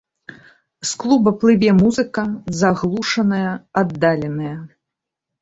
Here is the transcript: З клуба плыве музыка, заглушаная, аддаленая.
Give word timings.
З 0.91 0.95
клуба 1.03 1.33
плыве 1.43 1.71
музыка, 1.81 2.23
заглушаная, 2.61 3.53
аддаленая. 3.83 4.57